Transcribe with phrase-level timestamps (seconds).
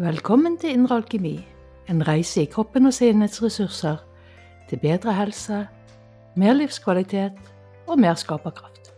[0.00, 1.34] Velkommen til Indre alkemi,
[1.92, 3.98] en reise i kroppen og sinnets ressurser
[4.70, 5.58] til bedre helse,
[6.40, 7.36] mer livskvalitet
[7.86, 8.94] og mer skaperkraft.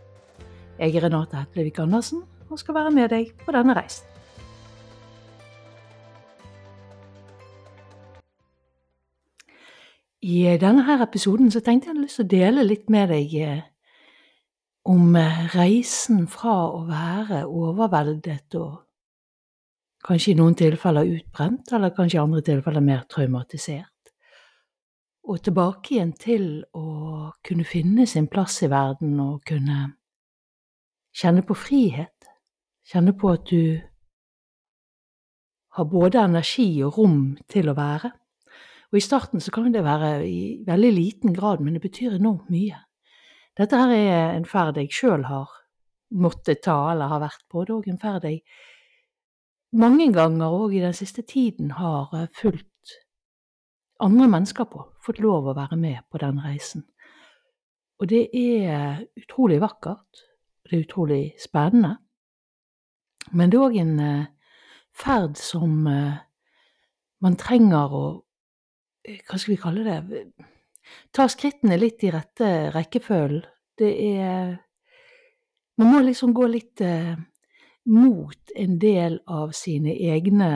[0.79, 4.07] Jeg er Renate Hetlevik Andersen og skal være med deg på denne reisen.
[10.21, 13.67] I denne her episoden så tenkte jeg lyst til å dele litt med deg eh,
[14.87, 15.19] om
[15.51, 18.92] reisen fra å være overveldet og
[20.03, 23.89] kanskje i noen tilfeller utbrent, eller kanskje i andre tilfeller mer traumatisert,
[25.23, 26.87] og tilbake igjen til å
[27.45, 29.93] kunne finne sin plass i verden og kunne
[31.15, 32.27] kjenne på frihet,
[32.83, 33.79] kjenne på at du
[35.73, 38.11] har både energi og rom til å være.
[38.91, 42.51] Og i starten så kan det være i veldig liten grad, men det betyr enormt
[42.53, 42.83] mye.
[43.57, 45.49] Dette her er en ferd jeg sjøl har
[46.13, 47.63] måttet ta, eller har vært på.
[47.63, 48.43] Det er òg en ferd jeg
[49.73, 52.69] mange ganger òg i den siste tiden har eh, fulgt
[54.03, 56.85] andre mennesker på, fått lov å være med på den reisen.
[58.01, 60.23] Og det er utrolig vakkert,
[60.65, 61.97] det er utrolig spennende.
[63.31, 64.31] Men det er òg en eh,
[64.93, 66.21] ferd som eh,
[67.23, 68.05] man trenger å
[69.03, 70.19] Hva skal vi kalle det?
[71.11, 73.41] Ta skrittene litt i rette rekkefølgen.
[73.75, 74.53] Det er
[75.75, 76.79] Man må liksom gå litt
[77.89, 80.51] mot en del av sine egne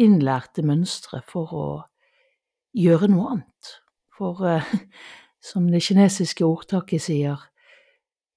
[0.00, 1.66] innlærte mønstre for å
[2.76, 3.72] gjøre noe annet.
[4.16, 4.74] For uh,
[5.48, 7.40] som det kinesiske ordtaket sier,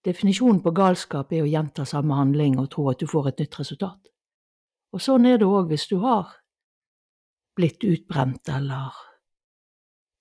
[0.06, 3.60] definisjonen på galskap er å gjenta samme handling og tro at du får et nytt
[3.60, 4.12] resultat.
[4.94, 6.38] Og sånn er det òg hvis du har
[7.56, 8.96] blitt utbrent eller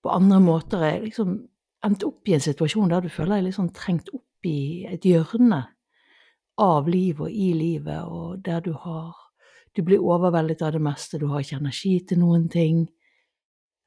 [0.04, 1.36] på andre måter er liksom
[1.84, 5.04] endt opp i en situasjon der du føler deg litt sånn trengt opp i et
[5.08, 5.62] hjørne
[6.60, 9.14] av livet og i livet, og der du har
[9.74, 12.84] Du blir overveldet av det meste, du har ikke energi til noen ting.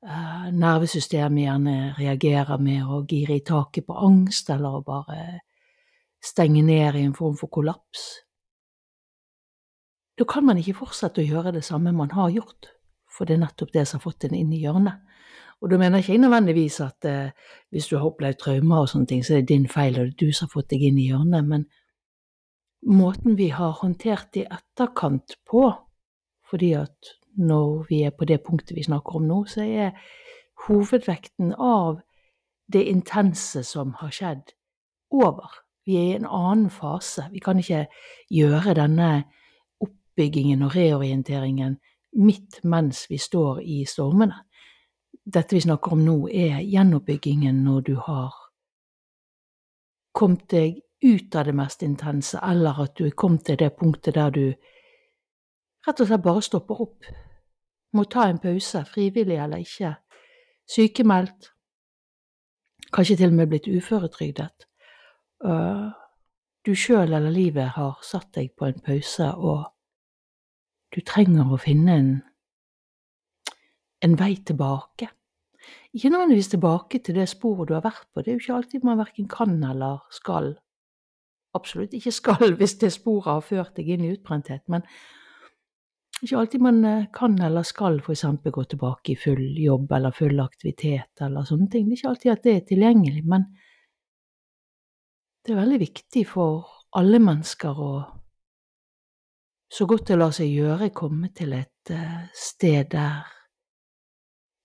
[0.04, 5.40] Uh, nervesystemet gjerne reagerer med å gire i taket på angst, eller å bare
[6.20, 8.04] stenge ned i en form for kollaps.
[10.20, 12.72] Da kan man ikke fortsette å gjøre det samme man har gjort,
[13.08, 15.00] for det er nettopp det som har fått en inn i hjørnet.
[15.62, 17.30] Og da mener jeg ikke nødvendigvis at eh,
[17.74, 20.14] hvis du har opplevd traumer og sånne ting, så er det din feil, og det
[20.14, 21.66] er du som har fått deg inn i hjørnet, men
[22.86, 25.72] måten vi har håndtert i etterkant på,
[26.50, 29.98] fordi at når vi er på det punktet vi snakker om nå, så er
[30.68, 32.00] hovedvekten av
[32.74, 34.54] det intense som har skjedd,
[35.12, 35.48] over.
[35.86, 37.30] Vi er i en annen fase.
[37.32, 37.86] Vi kan ikke
[38.34, 39.12] gjøre denne
[39.80, 41.78] oppbyggingen og reorienteringen
[42.18, 44.42] midt mens vi står i stormene.
[45.28, 48.36] Dette vi snakker om nå, er gjenoppbyggingen når du har
[50.18, 54.16] kommet deg ut av det mest intense, eller at du er kommet til det punktet
[54.16, 54.46] der du
[55.88, 57.06] rett og slett bare stopper opp,
[57.96, 59.94] må ta en pause, frivillig eller ikke,
[60.68, 61.52] sykemeldt,
[62.94, 64.68] kanskje til og med blitt uføretrygdet.
[65.46, 65.94] Uh,
[66.66, 69.68] du sjøl eller livet har satt deg på en pause, og
[70.96, 72.12] du trenger å finne en,
[74.04, 75.12] en vei tilbake.
[75.96, 78.88] Ikke nødvendigvis tilbake til det sporet du har vært på, det er jo ikke alltid
[78.88, 80.56] man verken kan eller skal
[81.58, 84.86] absolutt ikke skal hvis det sporet har ført deg inn i utbrenthet, men
[86.22, 90.16] ikke alltid man eh, kan eller skal for eksempel gå tilbake i full jobb eller
[90.16, 91.86] full aktivitet eller sånne ting.
[91.86, 93.50] Det er ikke alltid at det er tilgjengelig, men
[95.46, 96.66] det er veldig viktig for
[96.98, 97.92] alle mennesker å
[99.68, 103.28] så godt det lar seg gjøre, komme til et eh, sted der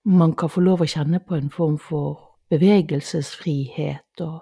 [0.06, 4.41] man kan få lov å kjenne på en form for bevegelsesfrihet og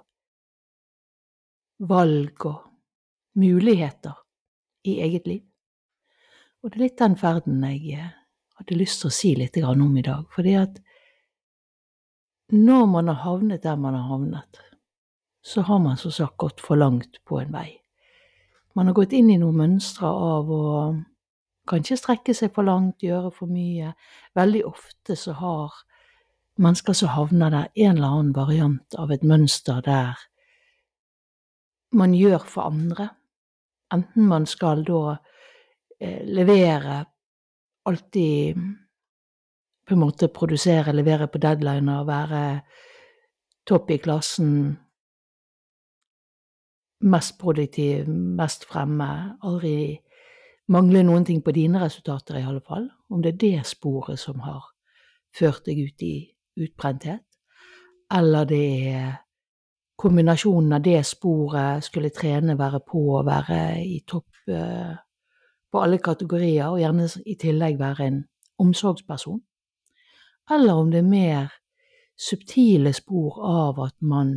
[1.81, 2.61] valg og
[3.41, 4.17] muligheter
[4.85, 5.43] i eget liv.
[6.61, 8.09] Og det er litt den ferden jeg eh,
[8.61, 10.27] hadde lyst til å si litt om i dag.
[10.35, 10.81] Fordi at
[12.53, 14.61] når man har havnet der man har havnet,
[15.43, 17.81] så har man så sagt gått for langt på en vei.
[18.75, 20.65] Man har gått inn i noen mønstre av å
[21.71, 23.95] kanskje strekke seg for langt, gjøre for mye.
[24.37, 25.73] Veldig ofte så har
[26.61, 30.19] mennesker som havner der, en eller annen variant av et mønster der
[31.93, 33.09] man gjør for andre.
[33.93, 35.17] Enten man skal da
[36.01, 37.05] eh, levere,
[37.87, 38.61] alltid
[39.87, 42.43] på en måte produsere, levere på deadliner, være
[43.67, 44.53] topp i klassen,
[47.11, 49.11] mest produktiv, mest fremme,
[49.43, 49.99] aldri
[50.71, 52.87] mangle noen ting på dine resultater, i alle fall.
[53.11, 54.69] Om det er det sporet som har
[55.35, 56.15] ført deg ut i
[56.61, 57.25] utbrenthet,
[58.15, 59.11] eller det er
[60.01, 64.95] kombinasjonen av det sporet, skulle trene, være på, være i topp, eh,
[65.73, 68.23] på alle kategorier, og gjerne i tillegg være en
[68.59, 69.41] omsorgsperson.
[70.51, 71.53] Eller om det er mer
[72.19, 74.33] subtile spor av at man,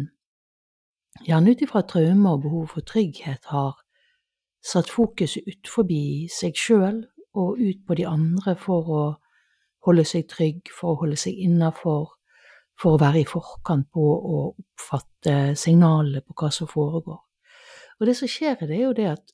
[1.26, 3.80] gjerne ut ifra traume og behov for trygghet, har
[4.64, 9.04] satt fokuset ut forbi seg sjøl og ut på de andre for å
[9.88, 12.14] holde seg trygg, for å holde seg innafor,
[12.80, 17.22] for å være i forkant på å oppfatte signalene på hva som foregår.
[18.00, 19.34] Og det som skjer, det er jo det at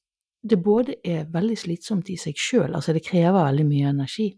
[0.50, 4.30] det både er veldig slitsomt i seg sjøl, altså det krever veldig mye energi,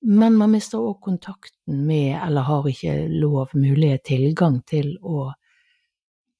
[0.00, 5.28] men man mister òg kontakten med, eller har ikke lov, mulighet, tilgang til å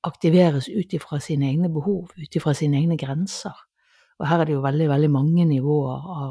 [0.09, 3.57] aktiveres ut ifra sine egne behov, ut ifra sine egne grenser.
[4.17, 6.31] Og her er det jo veldig, veldig mange nivåer av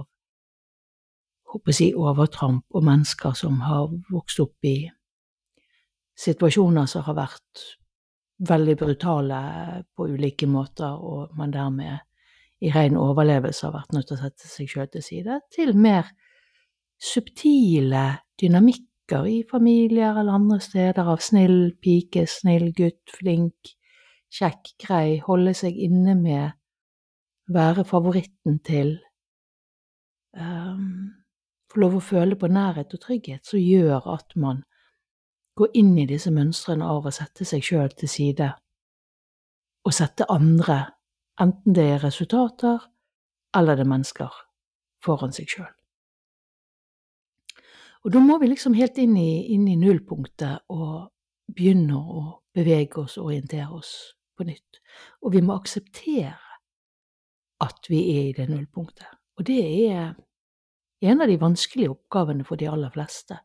[1.49, 4.89] håper jeg, overtramp og mennesker som har vokst opp i
[6.19, 7.65] situasjoner som har vært
[8.49, 9.39] veldig brutale
[9.95, 11.99] på ulike måter, og man dermed
[12.63, 16.09] i ren overlevelse har vært nødt til å sette seg sjøl til side, til mer
[16.99, 18.05] subtile
[18.39, 23.75] dynamikker i familier eller andre steder av snill pike, snill gutt, flink,
[24.35, 26.51] kjekk, grei, holde seg inne med,
[27.49, 28.97] være favoritten til,
[30.37, 31.15] um,
[31.69, 34.61] få lov å føle på nærhet og trygghet, som gjør at man
[35.59, 38.53] går inn i disse mønstrene av å sette seg sjøl til side
[39.87, 40.79] og sette andre,
[41.41, 42.79] enten det er resultater
[43.57, 44.33] eller det er mennesker,
[45.03, 45.71] foran seg sjøl.
[48.05, 51.09] Og da må vi liksom helt inn i, inn i nullpunktet og
[51.51, 52.21] begynne å
[52.55, 53.93] bevege oss og orientere oss
[54.37, 54.79] på nytt.
[55.25, 56.37] Og vi må akseptere
[57.59, 59.09] at vi er i det nullpunktet.
[59.39, 59.59] Og det
[59.89, 60.13] er
[61.09, 63.39] en av de vanskelige oppgavene for de aller fleste.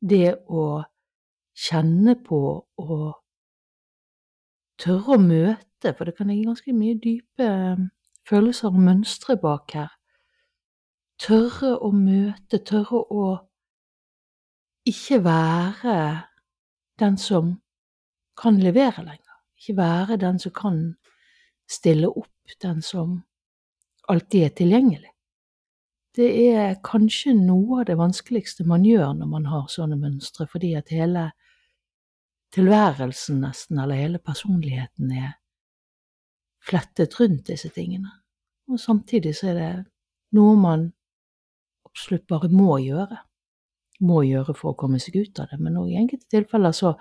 [0.00, 0.82] Det å
[1.54, 2.40] kjenne på
[2.82, 3.04] og
[4.80, 7.48] tørre å møte, for det kan ligge ganske mye dype
[8.28, 9.90] følelser og mønstre bak her.
[11.20, 13.26] Tørre å møte, tørre å
[14.88, 15.98] ikke være
[17.00, 17.54] den som
[18.36, 19.38] kan levere lenger.
[19.60, 20.80] Ikke være den som kan
[21.70, 23.22] stille opp, den som
[24.10, 25.10] alltid er tilgjengelig.
[26.14, 30.74] Det er kanskje noe av det vanskeligste man gjør når man har sånne mønstre, fordi
[30.78, 31.30] at hele
[32.54, 35.32] tilværelsen nesten, eller hele personligheten, er
[36.64, 38.10] flettet rundt disse tingene.
[38.70, 39.70] Og samtidig så er det
[40.34, 40.88] noe man
[41.84, 43.18] absolutt bare må gjøre
[44.02, 46.94] må gjøre for å komme seg ut av det, men i enkelte tilfeller så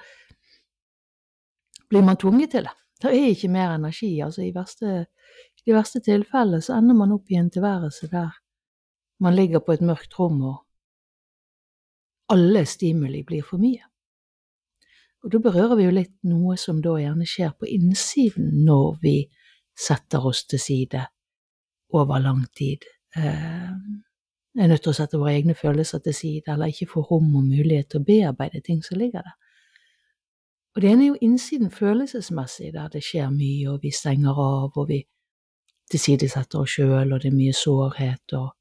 [1.89, 2.75] blir man tvunget til det.
[3.03, 4.11] Det er ikke mer energi.
[4.23, 5.05] altså I verste,
[5.65, 8.31] de verste tilfellene så ender man opp i en tilværelse der
[9.23, 10.61] man ligger på et mørkt rom og
[12.33, 13.83] alle stimuli blir for mye.
[15.23, 19.17] Og da berører vi jo litt noe som da gjerne skjer på innsiden når vi
[19.73, 21.05] setter oss til side
[21.95, 22.83] over lang tid.
[23.15, 23.71] Eh,
[24.59, 27.47] er nødt til å sette våre egne følelser til side, eller ikke få rom og
[27.47, 29.39] mulighet til å bearbeide ting som ligger der.
[30.75, 34.71] Og det ene er jo innsiden følelsesmessig, der det skjer mye, og vi stenger av,
[34.75, 35.03] og vi
[35.91, 38.53] tilsidesetter oss sjøl, og det er mye sårhet og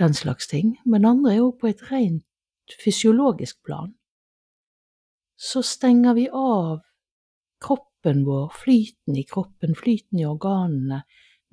[0.00, 0.78] den slags ting.
[0.84, 3.92] Men det andre er jo på et rent fysiologisk plan.
[5.36, 6.80] Så stenger vi av
[7.64, 11.02] kroppen vår, flyten i kroppen, flyten i organene,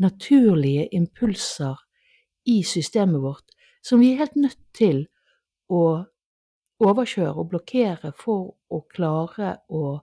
[0.02, 1.80] naturlige impulser
[2.50, 5.06] i systemet vårt som vi er helt nødt til
[5.72, 5.82] å
[6.82, 10.00] overkjøre og blokkere for å klare å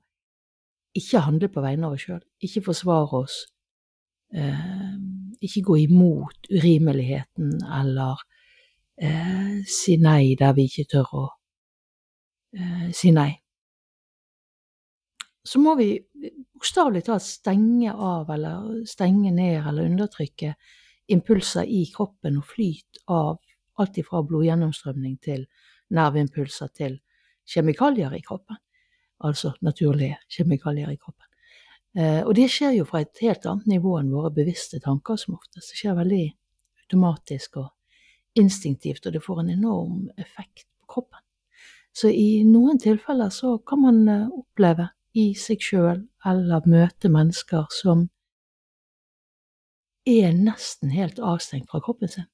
[0.99, 3.37] ikke handle på vegne av oss sjøl, ikke forsvare oss,
[4.35, 4.95] eh,
[5.45, 8.23] ikke gå imot urimeligheten eller
[8.99, 11.27] eh, si nei der vi ikke tør å
[12.57, 13.31] eh, si nei.
[15.49, 15.95] Så må vi
[16.53, 20.53] bokstavelig talt stenge av eller stenge ned eller undertrykke
[21.09, 23.39] impulser i kroppen og flyt av
[23.81, 25.47] alt ifra blodgjennomstrømning til
[25.97, 26.99] nerveimpulser til
[27.49, 28.59] kjemikalier i kroppen.
[29.25, 31.25] Altså naturlige kjemikalier i kroppen.
[31.97, 35.39] Eh, og det skjer jo fra et helt annet nivå enn våre bevisste tanker, som
[35.39, 35.73] oftest.
[35.73, 36.27] Det skjer veldig
[36.85, 37.73] automatisk og
[38.39, 41.25] instinktivt, og det får en enorm effekt på kroppen.
[41.97, 47.67] Så i noen tilfeller så kan man eh, oppleve i seg sjøl eller møte mennesker
[47.75, 48.09] som
[50.09, 52.29] er nesten helt avstengt fra kroppen sin.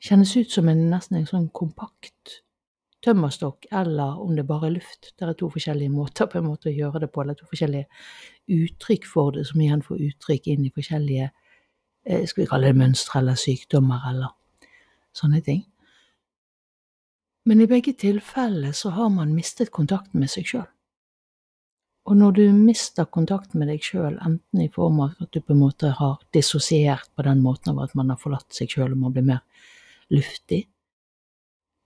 [0.00, 2.40] Kjennes ut som en nesten en sånn kompakt
[3.04, 5.12] tømmerstokk, eller om det bare er luft.
[5.16, 7.88] Det er to forskjellige måter på en måte å gjøre det på, eller to forskjellige
[8.56, 12.80] uttrykk for det, som igjen får uttrykk inn i forskjellige eh, skal vi kalle det
[12.80, 14.34] mønstre eller sykdommer eller
[15.16, 15.64] sånne ting.
[17.48, 20.68] Men i begge tilfeller så har man mistet kontakten med seg sjøl.
[22.10, 25.54] Og når du mister kontakten med deg sjøl, enten i form av at du på
[25.54, 28.98] en måte har dissosiert på den måten av at man har forlatt seg sjøl og
[29.04, 29.68] man blir mer
[30.10, 30.64] luftig,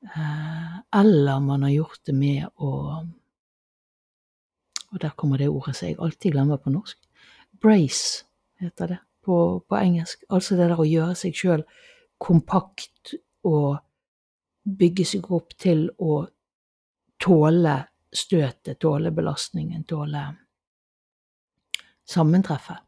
[0.09, 2.73] eh, eller man har gjort det med å
[4.95, 6.99] Og der kommer det ordet som jeg alltid glemmer på norsk.
[7.59, 8.23] Brace
[8.63, 10.23] heter det på, på engelsk.
[10.31, 11.65] Altså det der å gjøre seg sjøl
[12.23, 13.81] kompakt og
[14.63, 16.21] bygge seg opp til å
[17.19, 17.75] tåle
[18.15, 20.25] støtet, tåle belastningen, tåle
[22.09, 22.83] sammentreffet.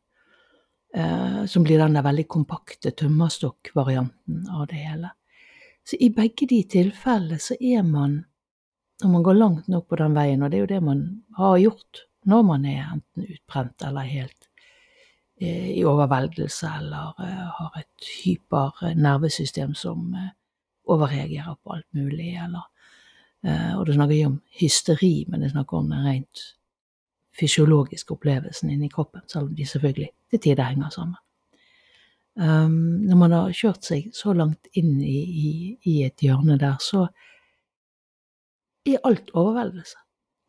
[0.95, 5.11] Eh, som blir den der veldig kompakte tømmerstokkvarianten av det hele.
[5.85, 8.23] Så i begge de tilfellene så er man,
[9.03, 11.03] når man går langt nok på den veien, og det er jo det man
[11.37, 14.49] har gjort når man er enten utbrent eller helt
[15.41, 20.33] eh, i overveldelse eller eh, har et hypernervesystem som eh,
[20.91, 22.67] overreagerer på alt mulig, eller
[23.45, 26.41] og det snakker ikke om hysteri, men det snakker om den rent
[27.39, 31.19] fysiologiske opplevelsen inni kroppen, selv om de selvfølgelig til tider henger sammen.
[32.37, 35.53] Um, når man har kjørt seg så langt inn i, i,
[35.89, 37.07] i et hjørne der, så
[38.87, 39.97] er alt overveldelse.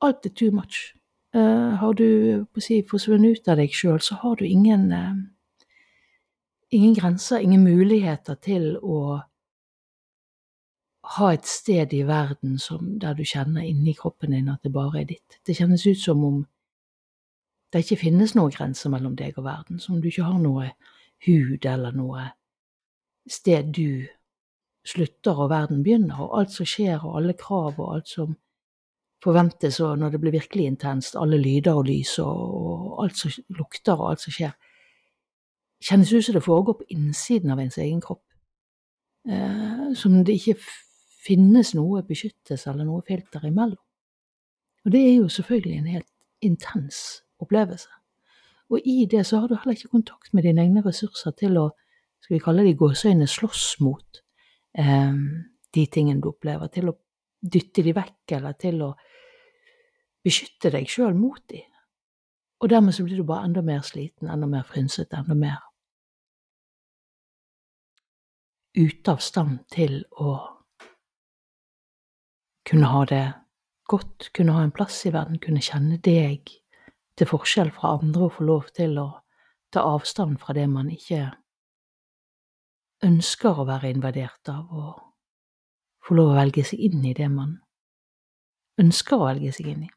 [0.04, 0.92] Alt er too much.
[1.36, 4.92] Uh, har du på å si, forsvunnet ut av deg sjøl, så har du ingen,
[4.92, 5.16] uh,
[6.76, 9.22] ingen grenser, ingen muligheter til å
[11.16, 15.02] ha et sted i verden som, der du kjenner inni kroppen din at det bare
[15.02, 15.40] er ditt.
[15.48, 16.42] Det kjennes ut som om
[17.72, 20.72] det ikke finnes noen grenser mellom deg og verden, som om du ikke har noe
[21.28, 22.30] hud eller noe
[23.28, 24.08] sted du
[24.88, 28.38] slutter og verden begynner, og alt som skjer og alle krav og alt som
[29.24, 33.34] forventes, og når det blir virkelig intenst, alle lyder og lys og, og alt som
[33.58, 34.56] lukter og alt som skjer,
[35.84, 38.24] kjennes ut som det foregår på innsiden av ens egen kropp.
[39.28, 40.56] Eh, som det ikke
[41.28, 43.84] finnes noe beskyttelse eller noe filter imellom.
[44.86, 46.12] Og det er jo selvfølgelig en helt
[46.48, 47.00] intens
[47.44, 47.90] opplevelse.
[48.72, 51.70] Og i det så har du heller ikke kontakt med dine egne ressurser til å,
[52.24, 54.22] skal vi kalle det i gåseøyne, slåss mot
[54.80, 55.20] eh,
[55.76, 56.98] de tingene du opplever, til å
[57.42, 58.92] dytte de vekk, eller til å
[60.24, 61.62] beskytte deg sjøl mot de.
[62.64, 65.64] Og dermed så blir du bare enda mer sliten, enda mer frynsete, enda mer
[68.78, 70.36] ute av stand til å
[72.68, 73.26] kunne ha det
[73.88, 76.52] godt, kunne ha en plass i verden, kunne kjenne deg
[77.18, 79.08] til forskjell fra andre og få lov til å
[79.74, 81.30] ta avstand fra det man ikke
[83.08, 87.58] ønsker å være invadert av, og få lov å velge seg inn i det man
[88.82, 89.92] ønsker å velge seg inn i.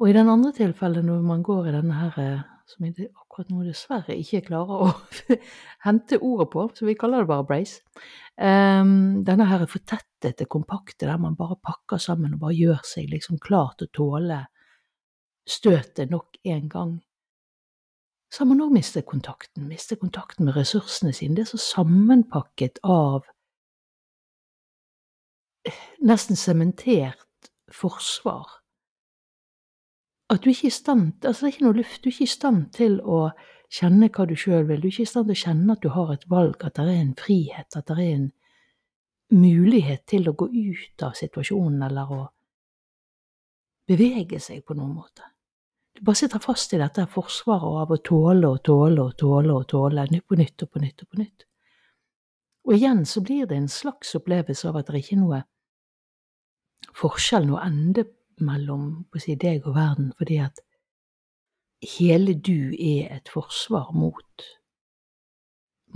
[0.00, 3.50] Og i den andre tilfellet, når man går i denne her eh, som jeg akkurat
[3.52, 5.36] nå dessverre ikke klarer å
[5.86, 7.82] hente ordet på, så vi kaller det bare brace.
[8.40, 13.40] Um, denne her fortettede, kompakte, der man bare pakker sammen og bare gjør seg liksom
[13.42, 14.40] klar til å tåle
[15.48, 16.96] støtet nok en gang.
[18.32, 21.36] Så har man òg mistet kontakten, mistet kontakten med ressursene sine.
[21.36, 23.26] Det er så sammenpakket av
[26.02, 28.61] nesten sementert forsvar
[30.32, 32.02] at du ikke er i stand altså Det er ikke noe luft.
[32.02, 33.22] Du er ikke i stand til å
[33.72, 34.80] kjenne hva du sjøl vil.
[34.80, 36.86] Du er ikke i stand til å kjenne at du har et valg, at det
[36.86, 38.30] er en frihet, at det er en
[39.32, 42.22] mulighet til å gå ut av situasjonen eller å
[43.88, 45.24] bevege seg på noen måte.
[45.96, 49.66] Du bare sitter fast i dette forsvaret av å tåle og tåle og tåle og
[49.68, 51.46] tåle, nytt på nytt og på nytt og på nytt.
[52.68, 55.40] Og igjen så blir det en slags opplevelse av at det ikke er noe
[56.96, 58.06] forskjell, noe ende
[58.44, 58.86] mellom
[59.20, 60.60] si, deg og verden, fordi at
[61.96, 64.46] hele du er et forsvar mot,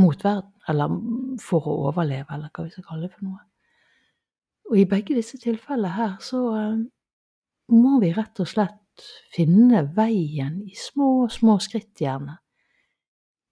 [0.00, 0.96] mot verden, eller
[1.42, 3.44] for å overleve, eller hva vi skal kalle det for noe.
[4.66, 6.80] Og i begge disse tilfellene her så uh,
[7.70, 12.38] må vi rett og slett finne veien i små, små skritt, gjerne,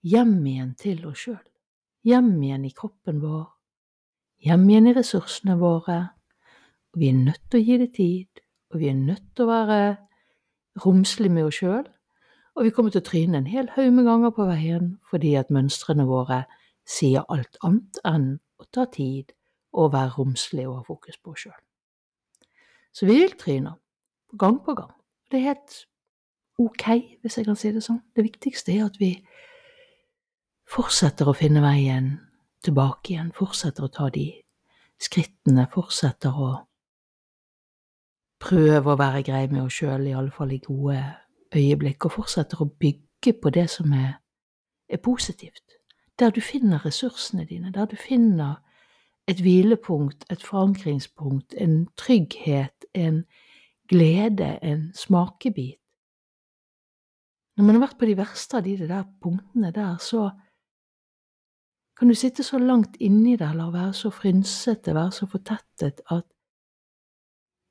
[0.05, 1.43] hjem igjen til oss sjøl.
[2.05, 3.47] Hjem igjen i kroppen vår,
[4.45, 6.01] hjem igjen i ressursene våre.
[6.93, 8.44] Vi er nødt til å gi det tid,
[8.75, 9.79] og vi er nødt til å være
[10.83, 11.87] romslige med oss sjøl.
[12.55, 15.53] Og vi kommer til å tryne en hel haug med ganger på veien fordi at
[15.55, 16.45] mønstrene våre
[16.87, 18.29] sier alt annet enn
[18.63, 19.33] å ta tid
[19.75, 21.63] og være romslig og ha fokus på oss sjøl.
[22.95, 23.75] Så vi vil tryne,
[24.39, 24.93] gang på gang.
[25.31, 25.81] Det er helt
[26.63, 26.85] ok,
[27.23, 28.03] hvis jeg kan si det sånn.
[28.15, 29.17] Det viktigste er at vi
[30.71, 32.15] fortsetter å finne veien
[32.65, 34.29] tilbake igjen, fortsetter å ta de
[35.03, 36.53] skrittene, fortsetter å
[38.45, 41.01] prøver å være grei med oss sjøl, iallfall i gode
[41.55, 44.19] øyeblikk, og fortsetter å bygge på det som er,
[44.89, 45.79] er positivt.
[46.19, 48.61] Der du finner ressursene dine, der du finner
[49.27, 53.25] et hvilepunkt, et forankringspunkt, en trygghet, en
[53.89, 55.81] glede, en smakebit
[57.57, 60.31] Når man har vært på de verste av de der punktene der, så
[61.95, 66.25] kan du sitte så langt inni det eller være så frynsete, være så fortettet at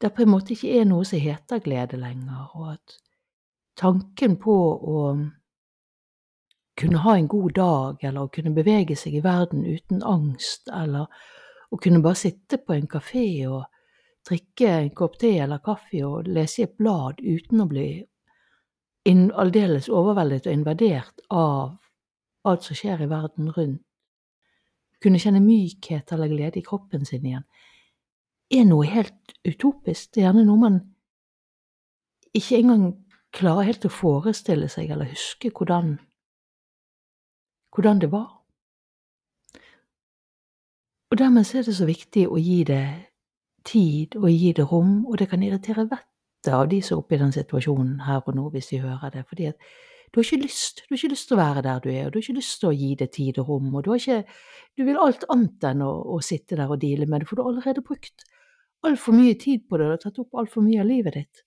[0.04, 2.98] det på en måte ikke er noe som heter glede lenger, og at
[3.80, 4.56] tanken på
[4.96, 5.04] å
[6.78, 11.08] kunne ha en god dag, eller å kunne bevege seg i verden uten angst, eller
[11.72, 13.64] å kunne bare sitte på en kafé og
[14.28, 17.88] drikke en kopp te eller kaffe og lese i et blad uten å bli
[19.08, 21.74] aldeles overveldet og invadert av
[22.48, 23.84] alt som skjer i verden rundt,
[25.04, 27.44] kunne kjenne mykhet eller glede i kroppen sin igjen,
[28.52, 30.14] er noe helt utopisk.
[30.14, 30.80] Det er gjerne noe man
[32.34, 32.86] ikke engang
[33.34, 35.98] klarer helt å forestille seg eller huske hvordan,
[37.74, 38.30] hvordan det var.
[41.14, 42.86] Og dermed er det så viktig å gi det
[43.70, 47.16] tid og gi det rom, og det kan irritere vettet av de som er oppe
[47.16, 49.68] i den situasjonen her og nå, hvis de hører det, fordi at
[50.14, 52.12] du har ikke lyst, du har ikke lyst til å være der du er, og
[52.14, 54.20] du har ikke lyst til å gi det tid og rom, og du ikke,
[54.78, 57.46] du vil alt annet enn å, å sitte der og deale med det, for du
[57.46, 58.26] har allerede brukt
[58.88, 61.44] altfor mye tid på det og tatt opp altfor mye av livet ditt.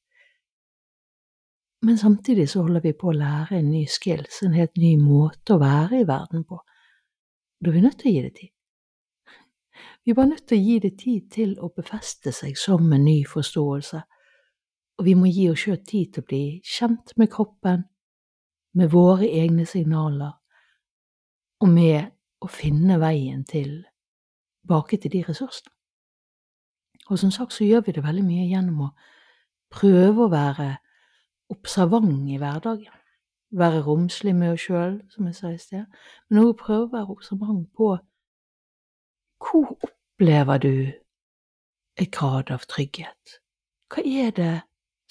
[1.87, 5.55] Men samtidig så holder vi på å lære en ny skills, en helt ny måte
[5.55, 6.59] å være i verden på.
[7.61, 8.53] Da er vi nødt til å gi det tid.
[10.05, 13.05] Vi er bare nødt til å gi det tid til å befeste seg som en
[13.05, 14.01] ny forståelse,
[14.97, 17.85] og vi må gi oss sjøl tid til å bli kjent med kroppen,
[18.77, 20.33] med våre egne signaler,
[21.61, 25.76] og med å finne veien tilbake til de ressursene.
[27.07, 28.93] Og som sagt så gjør vi det veldig mye gjennom å
[29.71, 30.69] prøve å være
[31.53, 32.93] observant i hverdagen.
[33.57, 35.85] Være romslig med oss sjøl, som jeg sa i sted,
[36.29, 37.93] men også prøve å være observant på
[39.47, 40.73] hvor opplever du
[41.97, 43.39] et grad av trygghet?
[43.93, 44.55] Hva er det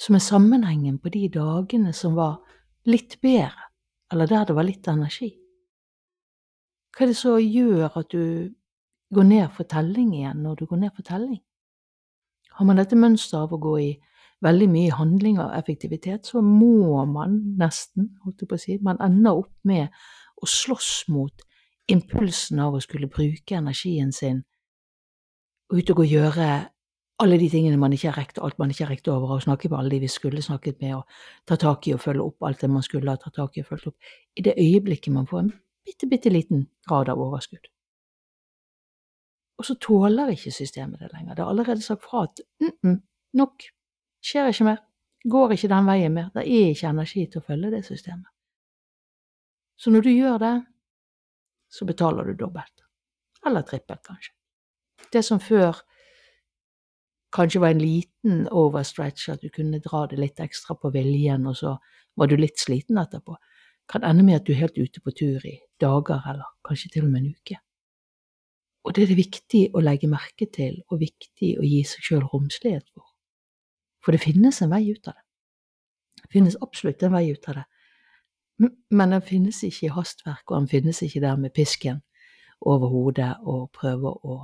[0.01, 2.41] som er sammenhengen på de dagene som var
[2.89, 3.69] litt bedre,
[4.11, 5.31] eller der det var litt energi?
[6.91, 8.51] Hva er det som gjør at du
[9.15, 11.44] går ned for telling igjen når du går ned for telling?
[12.55, 13.89] Har man dette mønsteret av å gå i
[14.45, 18.99] veldig mye handling og effektivitet, så må man nesten, holdt jeg på å si, man
[19.03, 19.89] ender opp med
[20.41, 21.45] å slåss mot
[21.91, 24.43] impulsen av å skulle bruke energien sin
[25.71, 26.47] og ut og gjøre
[27.23, 29.69] alle de tingene man ikke har rekt, alt man ikke har rekt over, og snakke
[29.71, 32.61] med alle de vi skulle snakket med, og ta tak i og følge opp alt
[32.61, 35.45] det man skulle ha tatt tak i og fulgt opp, i det øyeblikket man får
[35.45, 35.53] en
[35.87, 37.71] bitte, bitte liten grad av overskudd.
[39.57, 41.35] Og så tåler ikke systemet det lenger.
[41.35, 42.97] Det er allerede sagt fra at mm -mm,
[43.33, 43.63] nok,
[44.23, 44.77] skjer ikke mer,
[45.29, 48.27] går ikke den veien mer, det er ikke energi til å følge det systemet.
[49.77, 50.65] Så når du gjør det,
[51.69, 52.85] så betaler du dobbelt.
[53.45, 54.33] Eller trippelt, kanskje.
[55.13, 55.81] Det som før
[57.35, 61.57] kanskje var en liten overstretch, at du kunne dra det litt ekstra på viljen, og
[61.59, 61.75] så
[62.15, 63.35] var du litt sliten etterpå,
[63.91, 67.05] kan ende med at du er helt ute på tur i dager, eller kanskje til
[67.05, 67.59] og med en uke.
[68.85, 72.25] Og det er det viktig å legge merke til, og viktig å gi seg sjøl
[72.29, 73.07] romslighet for.
[74.05, 75.23] For det finnes en vei ut av det.
[76.21, 77.65] Det finnes absolutt en vei ut av det.
[78.93, 82.03] Men den finnes ikke i hastverk, og den finnes ikke der med pisken
[82.61, 84.37] over hodet og prøve å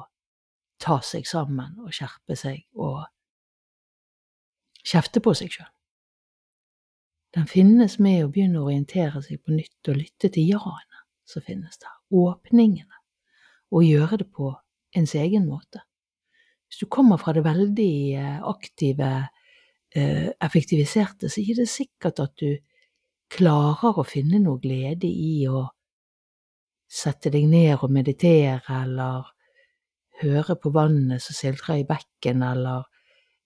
[0.81, 3.05] ta seg sammen og skjerpe seg og
[4.81, 5.69] kjefte på seg sjøl.
[7.31, 11.45] Den finnes med å begynne å orientere seg på nytt og lytte til ja-ene som
[11.45, 13.00] finnes der, åpningene,
[13.71, 14.51] og gjøre det på
[14.97, 15.83] ens egen måte.
[16.67, 19.11] Hvis du kommer fra det veldig eh, aktive,
[19.95, 22.55] eh, effektiviserte, så er det ikke sikkert at du
[23.31, 25.65] klarer å finne noe glede i å
[26.91, 29.29] sette deg ned og meditere, eller
[30.21, 32.83] høre på vannet som siltrer i bekken, eller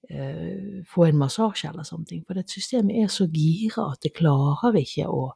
[0.09, 2.23] uh, få en massasje eller sånne ting.
[2.25, 5.27] For det systemet er så gira at det klarer ikke å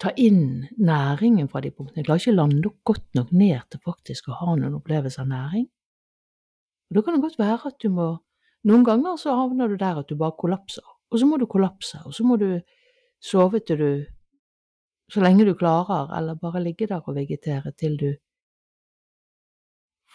[0.00, 2.00] ta inn næringen fra de punktene.
[2.00, 5.28] Jeg klarer ikke å lande godt nok ned til faktisk å ha noen opplevelse av
[5.28, 5.66] næring.
[6.90, 8.18] Og Da kan det godt være at du må
[8.60, 11.96] Noen ganger så havner du der at du bare kollapser, og så må du kollapse,
[12.04, 12.60] og så må du
[13.20, 14.06] sove til du
[15.10, 18.10] Så lenge du klarer, eller bare ligge der og vegetere til du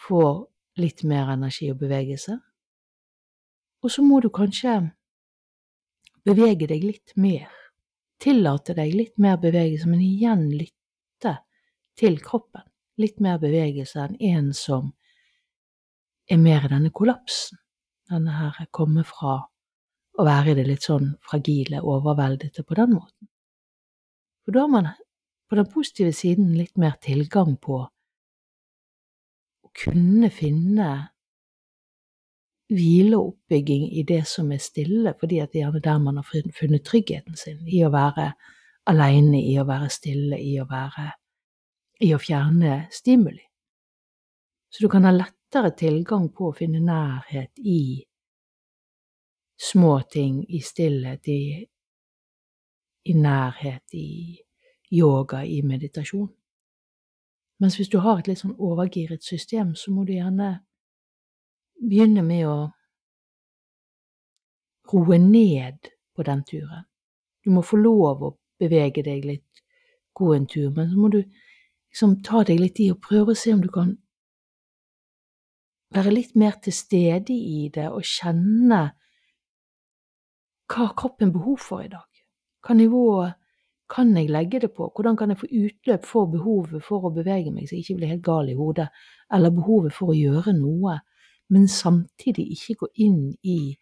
[0.06, 0.46] får
[0.80, 2.38] litt mer energi og bevegelse.
[3.82, 4.78] Og så må du kanskje
[6.24, 7.52] bevege deg litt mer,
[8.22, 11.36] tillate deg litt mer bevegelse, men igjen lytte
[11.98, 12.64] til kroppen.
[13.00, 14.92] Litt mer bevegelse enn en som
[16.30, 17.58] er mer i denne kollapsen,
[18.10, 19.38] denne her kommer fra
[20.16, 23.28] å være i det litt sånn fragile, overveldete på den måten.
[24.44, 24.88] For da har man
[25.50, 27.82] på den positive siden litt mer tilgang på
[29.66, 30.88] å kunne finne
[32.68, 36.26] hvileoppbygging i det som er stille, fordi at det er gjerne der man har
[36.58, 38.32] funnet tryggheten sin, i å være
[38.86, 41.12] aleine, i å være stille, i å være
[42.00, 43.42] i å fjerne stimuli.
[44.70, 48.04] Så du kan ha lettere tilgang på å finne nærhet i
[49.56, 51.64] små ting, i stillhet, i,
[53.08, 54.36] i nærhet, i
[54.92, 56.28] yoga, i meditasjon.
[57.62, 60.65] Mens hvis du har et litt sånn overgiret system, så må du gjerne
[61.80, 62.56] begynne med å
[64.92, 66.86] roe ned på den turen.
[67.44, 69.62] Du må få lov å bevege deg litt,
[70.16, 73.38] gå en tur, men så må du liksom ta deg litt i og prøve å
[73.38, 73.92] se om du kan
[75.94, 78.80] være litt mer til stede i det og kjenne
[80.66, 82.22] hva har kroppen behov for i dag?
[82.66, 83.06] Hva nivå
[83.92, 84.88] kan jeg legge det på?
[84.90, 88.10] Hvordan kan jeg få utløp for behovet for å bevege meg så jeg ikke blir
[88.16, 88.88] helt gal i hodet,
[89.30, 90.96] eller behovet for å gjøre noe,
[91.52, 93.76] men samtidig ikke gå inn i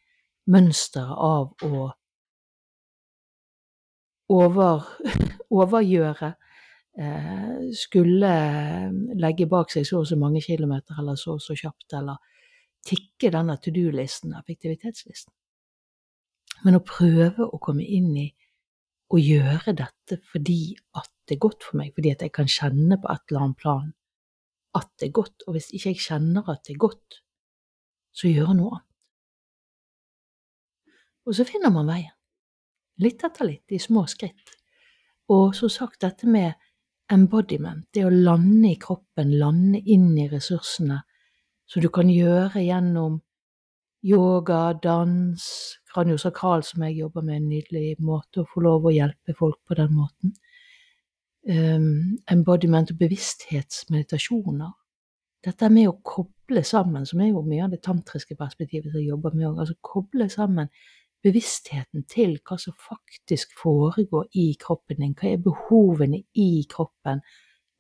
[0.53, 1.85] mønsteret av å
[4.35, 4.85] over,
[5.61, 6.31] overgjøre,
[7.00, 8.35] eh, skulle
[9.20, 12.20] legge bak seg så og så mange kilometer eller så og så kjapt, eller
[12.85, 15.33] tikke denne to do-listen, effektivitetslisten.
[16.64, 18.29] Men å prøve å komme inn i
[19.14, 22.98] å gjøre dette fordi at det er godt for meg, fordi at jeg kan kjenne
[23.00, 23.92] på et eller annet plan
[24.74, 27.20] at det er godt, og hvis ikke jeg kjenner at det er godt,
[28.14, 28.90] så gjøre noe annet.
[31.24, 32.12] Og så finner man veien,
[33.00, 34.59] litt etter litt, i små skritt.
[35.33, 36.53] Og som sagt, dette med
[37.12, 41.00] embodiment, det å lande i kroppen, lande inn i ressursene,
[41.64, 43.22] som du kan gjøre gjennom
[44.05, 45.44] yoga, dans,
[45.88, 49.79] kraniosakral, som jeg jobber med, en nydelig måte å få lov å hjelpe folk på
[49.81, 50.35] den måten.
[51.44, 54.72] Um, embodiment og bevissthetsmeditasjoner.
[55.44, 59.01] Dette er med å koble sammen, som er jo mye av det tantriske perspektivet som
[59.01, 60.69] jeg jobber med, altså koble sammen
[61.25, 67.23] bevisstheten til hva som faktisk foregår i kroppen din, hva er behovene i kroppen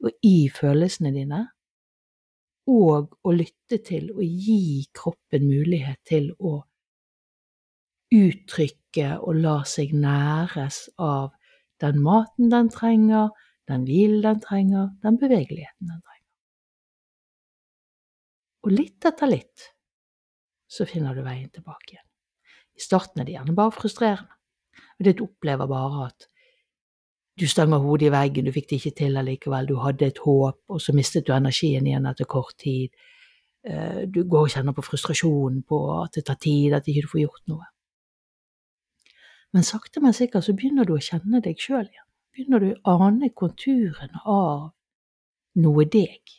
[0.04, 1.42] og i følelsene dine,
[2.66, 6.62] og å lytte til og gi kroppen mulighet til å
[8.14, 11.34] uttrykke og la seg næres av
[11.82, 13.28] den maten den trenger,
[13.68, 16.13] den hvilen den trenger, den bevegeligheten den trenger.
[18.64, 19.70] Og litt etter litt
[20.74, 22.06] så finner du veien tilbake igjen.
[22.74, 24.38] I starten er det gjerne bare frustrerende,
[24.98, 26.28] og det du opplever bare at
[27.38, 30.60] du stanger hodet i veggen, du fikk det ikke til allikevel, du hadde et håp,
[30.70, 32.94] og så mistet du energien igjen etter kort tid.
[33.66, 37.10] Eh, du går og kjenner på frustrasjonen på at det tar tid, at ikke du
[37.10, 37.66] får gjort noe.
[39.54, 42.06] Men sakte, men sikkert så begynner du å kjenne deg sjøl igjen.
[42.34, 44.70] Begynner du å ane konturene av
[45.62, 46.38] noe deg.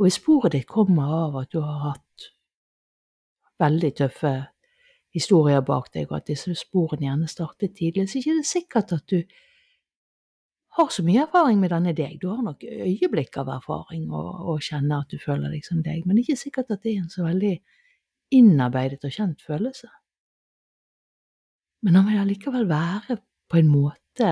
[0.00, 2.28] Og sporet ditt kommer av at du har hatt
[3.62, 4.32] veldig tøffe
[5.12, 8.94] historier bak deg, og at disse sporene gjerne startet tidlig, så er det ikke sikkert
[8.96, 9.18] at du
[10.78, 12.16] har så mye erfaring med denne deg.
[12.22, 16.06] Du har nok øyeblikk av erfaring og, og kjenner at du føler deg som deg,
[16.06, 17.52] men det er ikke sikkert at det er en så veldig
[18.32, 19.90] innarbeidet og kjent følelse.
[21.84, 23.18] Men han vil allikevel være
[23.52, 24.30] på en måte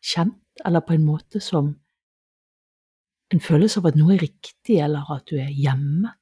[0.00, 1.74] kjent, eller på en måte som
[3.34, 6.12] en følelse av at noe er riktig, eller at du er hjemme,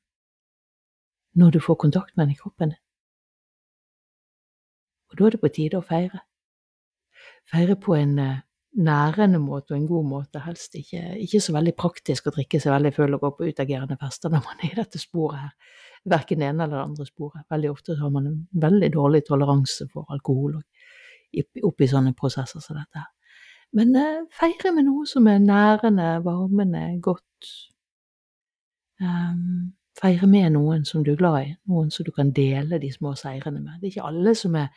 [1.36, 2.72] når du får kontakt med den i kroppen.
[5.12, 6.22] Og da er det på tide å feire.
[7.52, 8.40] Feire på en eh,
[8.80, 12.72] nærende måte og en god måte, helst ikke, ikke så veldig praktisk å drikke seg
[12.72, 15.80] veldig full og gå på utagerende fester når man er i dette sporet her.
[16.12, 17.44] Verken det ene eller det andre sporet.
[17.52, 20.56] Veldig ofte har man en veldig dårlig toleranse for alkohol
[21.68, 23.10] oppi sånne prosesser som dette her.
[23.76, 27.52] Men eh, feire med noe som er nærende, varmende, godt.
[29.02, 32.92] Um, feire med noen som du er glad i, noen som du kan dele de
[32.92, 33.80] små seirene med.
[33.80, 34.68] Det er ikke alle som er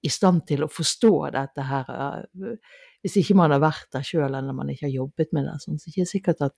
[0.00, 1.92] i stand til å forstå dette her.
[2.32, 5.56] Uh, hvis ikke man har vært der sjøl eller man ikke har jobbet med det.
[5.62, 6.56] Sånn, så det er ikke sikkert at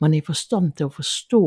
[0.00, 1.44] man er i forstand til å forstå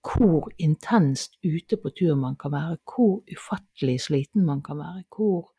[0.00, 5.50] hvor intenst ute på tur man kan være, hvor ufattelig sliten man kan være, hvor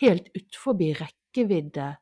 [0.00, 1.96] helt utforbi utfor rekkevidde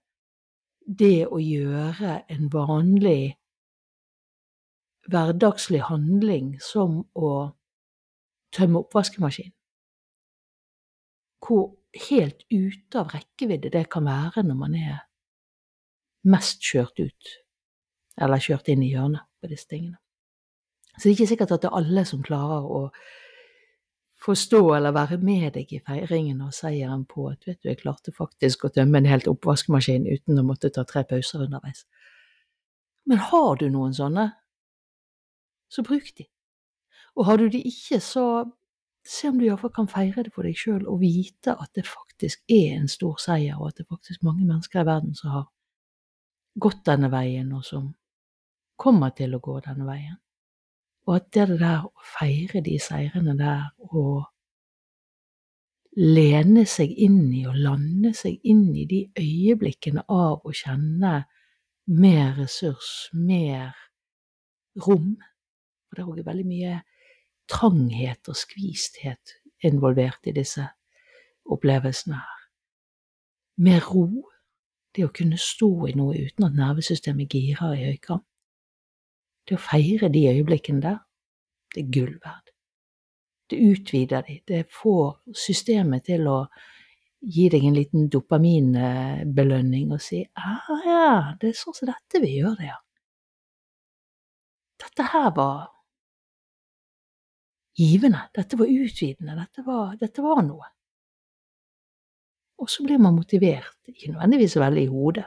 [0.86, 3.36] det å gjøre en vanlig
[5.08, 7.52] hverdagslig handling som å
[8.52, 9.52] tømme oppvaskemaskinen.
[11.44, 11.76] Hvor
[12.08, 14.98] helt ute av rekkevidde det kan være når man er
[16.24, 17.28] mest kjørt ut,
[18.20, 19.98] eller kjørt inn i hjørnet på disse tingene.
[20.96, 22.88] Så det er ikke sikkert at det er alle som klarer å
[24.22, 28.14] forstå eller være med deg i feiringen og seieren på at vet du, jeg klarte
[28.14, 31.84] faktisk å tømme en helt oppvaskmaskin uten å måtte ta tre pauser underveis.
[33.08, 34.26] Men har du noen sånne,
[35.72, 36.26] så bruk de.
[37.16, 38.24] Og har du de ikke, så
[39.06, 42.42] se om du iallfall kan feire det for deg sjøl og vite at det faktisk
[42.52, 45.46] er en stor seier, og at det faktisk er mange mennesker i verden som har
[46.58, 47.92] gått denne veien, og som
[48.78, 50.18] kommer til å gå denne veien.
[51.08, 54.26] Og at det der å feire de seirene der og
[55.96, 61.14] lene seg inn i og lande seg inn i de øyeblikkene av å kjenne
[61.88, 63.72] mer ressurs, mer
[64.84, 65.16] rom
[65.88, 66.72] Og det er òg veldig mye
[67.48, 70.66] tranghet og skvisthet involvert i disse
[71.48, 72.42] opplevelsene her.
[73.64, 74.04] Mer ro,
[74.92, 78.27] det å kunne stå i noe uten at nervesystemet girer i høykant.
[79.48, 80.98] Det å feire de øyeblikkene der,
[81.74, 82.52] det er gull verd.
[83.48, 86.42] Det utvider de, det får systemet til å
[87.24, 91.08] gi deg en liten dopaminbelønning og si ah, ja,
[91.40, 92.76] det er sånn som dette vi gjør det, ja.
[94.78, 95.64] Dette her var
[97.78, 100.68] givende, dette var utvidende, dette var, dette var noe.
[102.58, 105.26] Og så blir man motivert, ikke nødvendigvis veldig i hodet,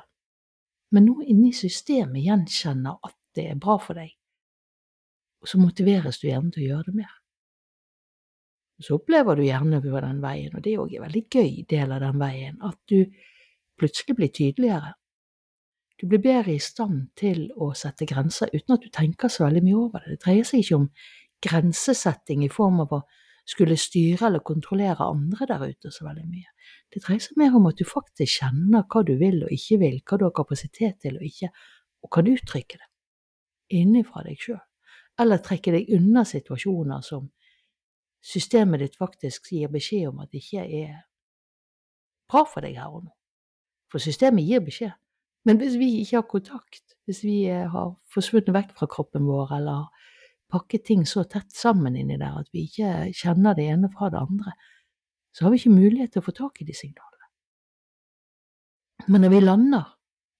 [0.92, 4.13] men noe inni systemet gjenkjenner at det er bra for deg,
[5.41, 7.17] og så motiveres du gjerne til å gjøre det mer.
[8.82, 11.94] Så opplever du gjerne på den veien, og det er òg en veldig gøy del
[11.94, 13.06] av den veien, at du
[13.78, 14.96] plutselig blir tydeligere.
[16.02, 19.62] Du blir bedre i stand til å sette grenser uten at du tenker så veldig
[19.67, 20.15] mye over det.
[20.15, 20.88] Det dreier seg ikke om
[21.46, 23.02] grensesetting i form av å
[23.52, 26.50] skulle styre eller kontrollere andre der ute så veldig mye.
[26.94, 30.00] Det dreier seg mer om at du faktisk kjenner hva du vil og ikke vil,
[30.02, 31.52] hva du har kapasitet til og ikke,
[32.02, 32.90] og kan uttrykke det
[33.76, 34.60] innifra deg sjøl,
[35.20, 37.30] eller trekke deg unna situasjoner som
[38.22, 41.00] systemet ditt faktisk gir beskjed om at det ikke er
[42.32, 43.14] bra for deg her og nå.
[43.92, 44.94] For systemet gir beskjed.
[45.48, 49.56] Men hvis vi ikke har kontakt, hvis vi eh, har forsvunnet vekk fra kroppen vår
[49.58, 50.10] eller har
[50.52, 54.22] pakket ting så tett sammen inni der at vi ikke kjenner det ene fra det
[54.22, 54.54] andre,
[55.34, 57.28] så har vi ikke mulighet til å få tak i de signalene.
[59.08, 59.88] Men når vi lander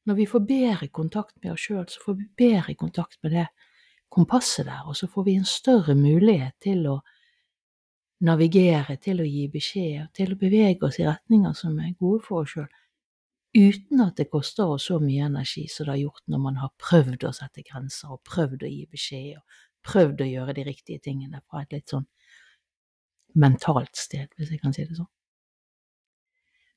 [0.06, 3.48] når vi får bedre kontakt med oss sjøl, så får vi bedre kontakt med det
[4.12, 7.00] kompasset der, og så får vi en større mulighet til å
[8.26, 12.44] navigere, til å gi beskjed, til å bevege oss i retninger som er gode for
[12.44, 12.70] oss sjøl,
[13.58, 16.72] uten at det koster oss så mye energi som det har gjort når man har
[16.80, 21.04] prøvd å sette grenser og prøvd å gi beskjed og prøvd å gjøre de riktige
[21.04, 22.08] tingene fra et litt sånn
[23.42, 25.10] mentalt sted, hvis jeg kan si det sånn.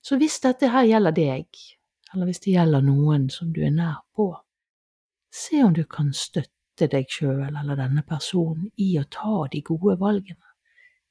[0.04, 1.62] Så hvis dette her gjelder deg,
[2.14, 4.28] eller hvis det gjelder noen som du er nær på,
[5.34, 9.96] se om du kan støtte deg sjøl eller denne personen i å ta de gode
[9.98, 10.52] valgene,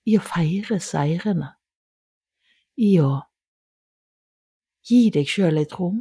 [0.07, 1.49] i å feire seirene,
[2.79, 3.11] i å
[4.87, 5.99] gi deg sjøl et rom,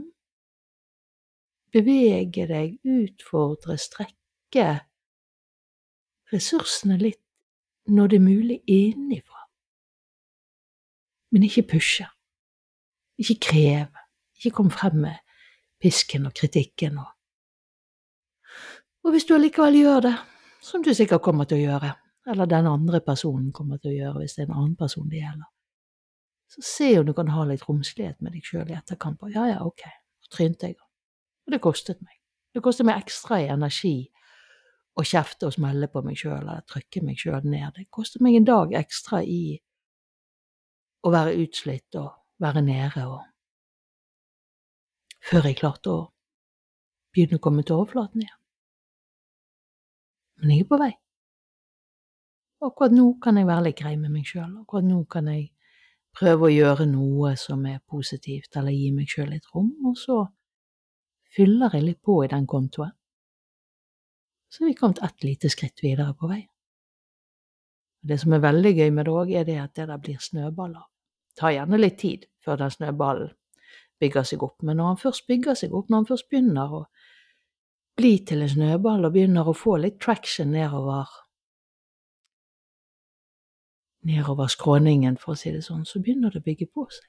[1.75, 4.69] bevege deg, utfordre, strekke
[6.33, 7.21] ressursene litt
[7.91, 9.49] når det er mulig innenfra,
[11.35, 12.07] men ikke pushe,
[13.19, 14.02] ikke kreve
[14.43, 15.39] ikke kom frem med
[15.83, 17.11] pisken og kritikken og
[19.03, 20.13] Og hvis du allikevel gjør det,
[20.63, 21.89] som du sikkert kommer til å gjøre,
[22.31, 25.19] eller den andre personen kommer til å gjøre hvis det er en annen person det
[25.19, 25.49] gjelder,
[26.53, 29.49] så se om du kan ha litt romslighet med deg sjøl i etterkant på ja,
[29.51, 29.83] ja, ok,
[30.23, 32.15] så trynte jeg, og det kostet meg.
[32.55, 33.97] Det kostet meg ekstra i energi
[34.95, 37.73] å kjefte og smelle på meg sjøl eller trykke meg sjøl ned.
[37.75, 39.57] Det kostet meg en dag ekstra i
[41.03, 43.32] å være utslitt og være nede og
[45.23, 46.01] før jeg klarte å
[47.13, 48.39] begynne å komme til overflaten igjen.
[50.43, 50.93] Men jeg er på vei.
[52.63, 54.51] Akkurat nå kan jeg være litt grei med meg sjøl.
[54.63, 55.51] Akkurat nå kan jeg
[56.15, 60.19] prøve å gjøre noe som er positivt, eller gi meg sjøl litt rom, og så
[61.33, 62.93] fyller jeg litt på i den kontoen.
[64.53, 66.43] Så er vi kommet ett lite skritt videre på vei.
[68.03, 70.85] Det som er veldig gøy med det òg, er det at det der blir snøballer.
[71.31, 73.33] Det tar gjerne litt tid før den snøballen
[74.03, 74.59] bygger seg opp.
[74.67, 76.85] Men når han først bygger seg opp, når han først begynner å
[77.97, 81.11] bli til en snøball og begynner å få litt traction nedover
[84.03, 87.07] nedover skråningen, for å si det sånn, så begynner det å bygge på seg.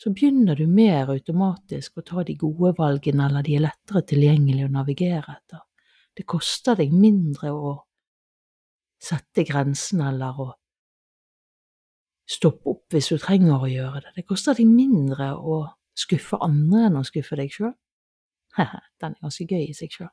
[0.00, 4.64] Så begynner du mer automatisk å ta de gode valgene, eller de er lettere tilgjengelig
[4.64, 5.66] å navigere etter.
[6.16, 7.74] Det koster deg mindre å
[9.00, 10.48] sette grensen eller å
[12.30, 14.14] stoppe opp hvis du trenger å gjøre det.
[14.16, 15.60] Det koster deg mindre å
[15.98, 17.74] skuffe andre enn å skuffe deg sjøl.
[19.00, 20.10] Den er ganske gøy i seg sjøl.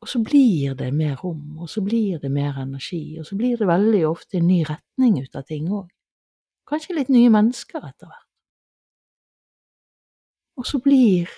[0.00, 3.60] Og så blir det mer rom, og så blir det mer energi, og så blir
[3.60, 5.90] det veldig ofte en ny retning ut av ting òg.
[6.70, 8.26] Kanskje litt nye mennesker etter hvert.
[10.56, 11.28] Og så blir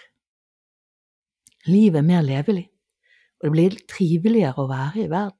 [1.67, 2.69] livet mer levelig,
[3.41, 5.39] og det blir triveligere å være i verden.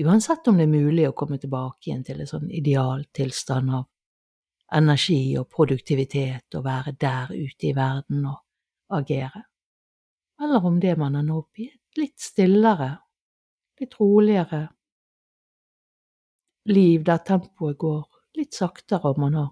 [0.00, 3.89] uansett om det er mulig å komme tilbake igjen til en sånn idealtilstand av
[4.76, 8.38] energi og produktivitet og være der ute i verden og
[9.00, 9.44] agere,
[10.40, 12.92] eller om det man er nå oppi et litt stillere,
[13.80, 14.68] litt roligere
[16.70, 18.06] liv der tempoet går
[18.38, 19.50] litt saktere, og man har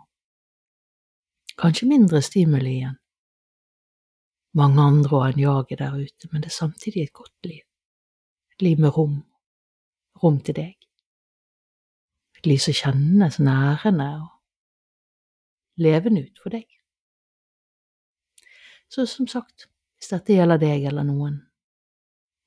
[1.59, 2.98] kanskje mindre stimuli igjen.
[4.59, 7.64] Mange andre har en jager der ute, men det er samtidig et godt liv.
[8.54, 9.22] Et liv med rom.
[10.22, 10.74] Rom til deg.
[12.38, 14.38] Et liv som kjennes nærende og
[15.79, 16.67] levende ut for deg.
[18.88, 21.43] Så som sagt, hvis dette gjelder deg eller noen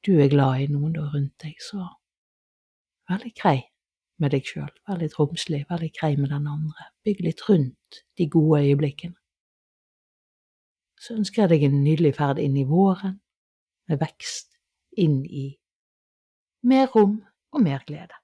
[0.05, 1.83] du er glad i, noen da rundt deg, så
[3.09, 3.59] vær litt grei
[4.21, 8.01] med deg sjøl, vær litt romslig, vær litt grei med den andre, bygg litt rundt
[8.17, 9.17] de gode øyeblikkene.
[11.01, 13.19] Så ønsker jeg deg en nydelig ferd inn i våren,
[13.89, 14.51] med vekst
[15.01, 15.47] inn i
[16.65, 17.17] mer rom
[17.51, 18.20] og mer glede.